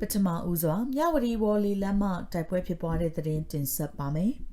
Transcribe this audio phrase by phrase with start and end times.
[0.00, 4.32] ပထမဦးစွာမြဝတီဝေါ်လီလမ်းမတိုက်ပွဲဖြစ်ပွားတဲ့သတင်းတင်ဆက်ပါမယ်။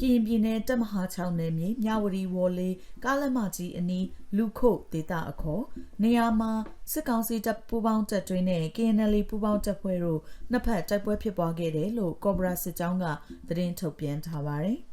[0.00, 2.70] ကရင်ပြည်နယ်တပ်မဟာ6နယ်မြေမြဝတီဝေါ်လီ
[3.04, 4.06] ကားလမ်းမကြီးအနီး
[4.36, 5.64] လူခုတ်ဒေသအခေါ်
[6.02, 6.52] နေရာမှာ
[6.92, 13.06] စစ်ကောင်စီတပ်ပူးပေါင်းတပ်တွေနဲ့ KNL ပူးပေါင်းတပ်ဖွဲ့တို့နှစ်ဖက်တိုက်ပွဲဖြစ်ပွားခဲ့တယ်လို့ကော့ဘရာစစ်ကြောင်းက
[13.48, 14.78] သတင်းထုတ်ပြန်ထားပါတယ်။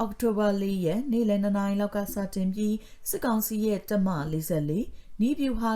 [0.00, 2.76] အောက်တိုဘာ၄ရက်နေ့လယ်2နာရီလောက်ကစတင်ပြီး
[3.10, 4.08] စစ်ကောင်စီရဲ့တပ်မ
[4.64, 5.70] 44နီးပြူဟာ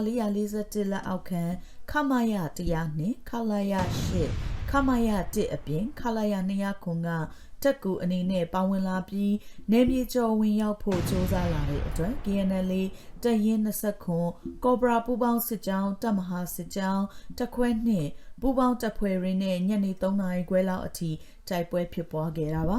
[0.47, 1.45] 441လက်အောက်ခံ
[1.91, 2.35] ခမာယ
[2.69, 3.75] 100နဲ့ခလာယ
[4.23, 7.11] 8ခမာယ1အပြင်ခလာယ200ခွန်က
[7.63, 9.35] တက်ကူအနေနဲ့ပါဝင်လာပြီး
[9.73, 12.73] နေမြေကျော်ဝင်ရောက်ဖို့စ조사လာတဲ့အတွက် KNL
[13.23, 14.29] တရင်20ခွန်
[14.65, 17.05] ကော်ဘရာပူပေါင်းစစ်ကြောင်းတပ်မဟာစစ်ကြောင်း
[17.39, 18.09] တခွဲနှင့်
[18.41, 21.11] ပူပေါင်းတပ်ဖွဲ့ရင်းနဲ့ညနေ3နာရီခွဲလောက်အထိ
[21.49, 22.79] တိုက်ပွဲဖြစ်ပွားခဲ့တာပါ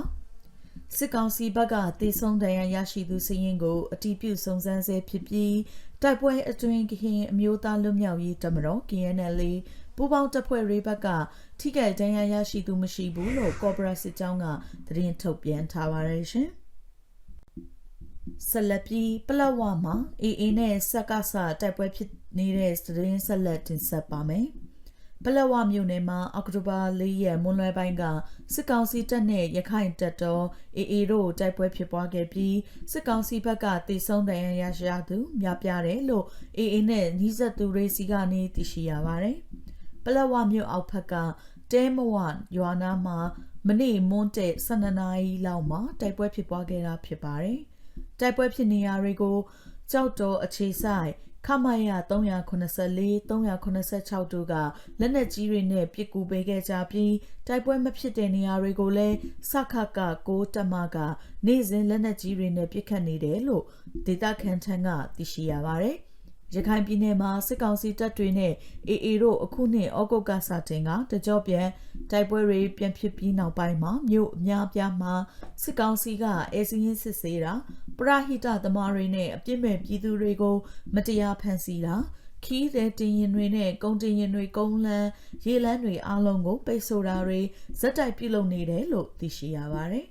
[0.98, 5.58] စစ်ကောင်စီဘက်ကတေဆုံးဒဏ်ရာရရှိသူစည်ရင်ကိုအတီးပြုစုံစမ်းဆဲဖြစ်ပြီး
[6.02, 9.42] တိုက်ပွဲအတွင်းကရင်အမျိုးသားလွတ်မြောက်ရေးတမတော် KNL
[9.96, 11.08] ပူးပေါင်းတပ်ဖွဲ့ရေးဘက်က
[11.60, 14.46] ထိခိုက်ဒဏ်ရာရရှိသူမရှိဘူးလို့ကော့ဘရာစစ်ကြောင်းက
[14.88, 16.50] သတင်းထုတ်ပြန်ထားပါတယ်ရှင်
[18.50, 24.48] ဆက်လက်ပြီးပလက်ဝမှာအေအေနဲ့စက်ကဆတိုက်ပွဲဖြစ်နေတဲ့သတင်းဆက်လက်တင်ဆက်ပါမယ်။
[25.28, 28.04] ပလက်ဝမြို့နယ်မှာအောက်တိုဘာ၄ရက်မွန်းလွဲပိုင်းက
[28.54, 30.46] စစ်ကောင်စီတပ်နဲ့ရခိုင်တပ်တော်
[30.78, 32.58] အေအေတို့တိုက်ပွဲဖြစ်ပွားခဲ့ပြီး
[32.92, 36.26] စစ်ကောင်စီဘက်ကတေဆုံးဒဏ်ရာရရှိသူများပြားတယ်လို့
[36.58, 39.38] အေအေနဲ့နှီးဆက်သူတွေစီကနေသိရှိရပါတယ်။
[40.04, 41.14] ပလက်ဝမြို့အောက်ဘက်က
[41.72, 42.16] တဲမဝ
[42.58, 43.18] ရွာနာမှာ
[43.68, 47.60] မနေ့မွန်းတဲ့12နာရီလောက်မှာတိုက်ပွဲဖြစ်ပွားခဲ့တာဖြစ်ပါတယ်။
[48.20, 49.38] တိုက်ပွဲဖြစ်နေရာတွေကို
[49.92, 51.12] ကြောက်တော်အခြေဆိုင်
[51.46, 54.54] ခမရ384 386တို့က
[55.00, 57.14] လက်နက်ကြီးတွေနဲ့ပစ်ကူပေးခဲ့ကြပြီး
[57.48, 59.18] တိုက်ပွဲမဖြစ်တဲ့နေရာတွေကိုလည်း
[59.52, 60.98] စခက6တမက
[61.46, 63.64] နေ့စဉ်လက်နက်ကြီးတွေနဲ့ပစ်ခတ်နေတယ်လို့
[64.06, 65.98] ဒေတာခန်ထန်ကသိရှိရပါတယ်
[66.56, 68.54] ရခိုင်ပြည်နယ်မှာစစ်ကောင်စီတပ်တွေနဲ့
[68.88, 71.68] အေအေတို့အခုနှစ်ဩဂုတ်ကစတင်ကတကြောပြန်
[72.12, 75.14] တိုက်ပွဲတွေပြန်ဖြစ်ပြီးနောက်ပိုင်းမှာမြို့အများပြားမှာ
[75.64, 76.24] စစ်ကောင်စီက
[76.54, 77.54] အဲစင်းရင်စစ်ဆေးတာ
[78.00, 80.56] ပရဟိတသမားတွေနဲ့အပြစ်မဲ့ပြည်သူတွေကို
[80.96, 81.96] မတရားဖမ်းဆီးတာ
[82.46, 85.10] ခီးတဲ့တင်ရင်တွေနဲ့ကုန်တင်ရင်တွေကုန်းလန်း
[85.46, 87.42] ရေလန်းတွေအားလုံးကိုပိတ်ဆို့တာတွေ
[87.80, 90.06] ဇက်တိုက်ပြုလုပ်နေတယ်လို့သိရှိရပါတယ်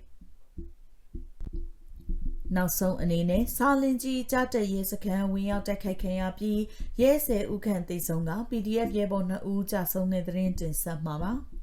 [2.56, 6.60] နောက်ဆုံးအနေနဲ့စာလင်ကြီးကြားတက်ရဲစခန်းဝင်ရောက်တိုက်ခိုက်ခံရပြီး
[7.00, 11.32] ရဲဆယ်ဦးခန့်သေဆုံးက PDF ရဲဘော်2ဦးကြာဆုံးတဲ့သတင်းတင်ဆက်မှာပါ။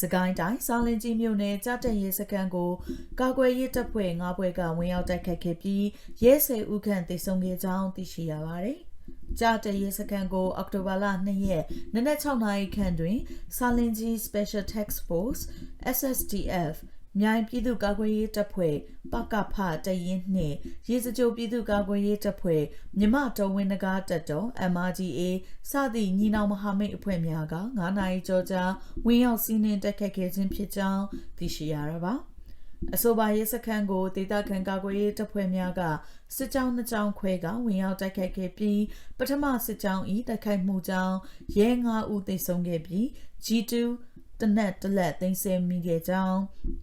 [0.00, 2.72] စကိုင်းတိုင်းစာလင်ကြီးမြို့နယ်ကြားတက်ရဲစခန်းကို
[3.20, 5.84] ကာကွယ်ရေးတပ်ဖွဲ့၅ဘွဲကဝင်ရောက်တိုက်ခိုက်ခဲ့ပြီး
[6.22, 8.78] ရဲဆယ်ဦးခန့်သေဆုံးခဲ့ကြောင်းသိရှိရပါတယ်။
[9.38, 13.18] ကြားတရဲစကန်ကိုအောက်တိုဘာလ2ရက်နနက်6နာရီခန့်တွင်
[13.56, 15.42] စာလင်ကြီး Special Task Force
[15.96, 16.74] SSTF
[17.20, 18.76] မြိုင်ပြည်သူ့ကာကွယ်ရေးတပ်ဖွဲ့
[19.12, 19.54] ပကဖ
[19.86, 20.56] တရင်နှင့်
[20.88, 22.62] ရေစကြိုပြည်သူ့ကာကွယ်ရေးတပ်ဖွဲ့
[22.98, 25.20] မြမတော်ဝင်နဂါတပ်တော် MRGA
[25.70, 28.62] စသည့်ညီနောင်မဟာမိတ်အဖွဲ့များက9နိုင်ကြောကြာ
[29.06, 31.04] ဝင်ရောက်စီးနှင်တက်ခတ်ခဲ့ခြင်းဖြစ်ကြောင်း
[31.38, 32.14] သိရှိရတာပါ
[32.94, 35.82] အဆိုပါရဲစခန်းကိုဒေသခံကာကွယ်ရေးတပ်ဖွဲ့များက
[36.36, 38.82] စစ်ကြောင်းနှစ်ကြောင်းခွဲကဝင်ရောက်တိုက်ခိုက်ခဲ့ပြီး
[39.18, 41.16] ပထမစစ်ကြောင်းဤတိုက်ခိုက်မှုကြောင့်
[41.58, 43.04] ရဲ9ဦးသေဆုံးခဲ့ပြီး
[43.44, 43.72] G2
[44.44, 46.40] တနက်တလက်သိမ်းဆည်းမိခဲ့ကြောင်း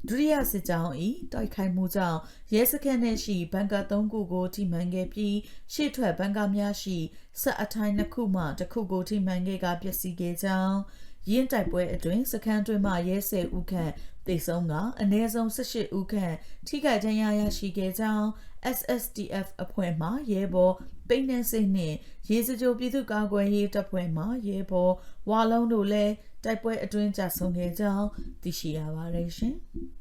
[0.07, 0.91] ဒုတိယစစ်ကြောင်း၏
[1.33, 2.19] တိုက်ခိုက်မှုကြောင့်
[2.53, 5.37] ရဲစခန်းနှင့်ရှိဘန်ကာ၃ခုကိုထိမှန်ခဲ့ပြီး
[5.73, 6.97] ရှေ့ထွက်ဘန်ကာများရှိ
[7.41, 10.77] ဆက်အထိုင်နှစ်ခုမှတစ်ခုကိုထိမှန်ခဲ့ကပျက်စီးခဲ့ကြောင်း
[11.29, 13.91] ရင်းတိုက်ပွဲအတွင်းစခန်းတွင်မှရဲဆယ်ဦးခန့်
[14.27, 16.35] တေဆုံးကအနည်းဆုံး18ဦးခန့်
[16.67, 18.27] ထိခိုက်ဒဏ်ရာရရှိခဲ့ကြောင်း
[18.77, 20.73] SSTF အဖွဲ့မှရဲဘော်
[21.07, 21.95] ပိန်းနှင်းစိတ်နှင့်
[22.29, 24.93] ရေစကြိုပြည်သူ့ကာကွယ်ရေးတပ်ဖွဲ့မှရဲဘော်
[25.29, 26.13] ဝါလုံးတို့လည်း
[26.43, 28.07] တိုက်ပွဲအတွင်းကြဆုံးခဲ့ကြောင်း
[28.41, 29.55] သိရှိရပါတယ်ရှင်။